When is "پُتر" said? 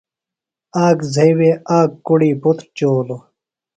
2.41-2.65